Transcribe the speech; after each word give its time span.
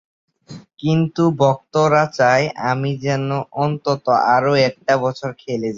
কিন্তু 0.79 1.23
ভক্তরা 1.37 2.03
চায়, 2.11 2.45
আমি 2.71 2.91
যেন 2.97 3.27
অন্তত 3.57 4.05
আরও 4.35 4.53
একটা 4.69 4.93
বছর 4.97 5.29
খেলে 5.37 5.59
যাই। 5.59 5.69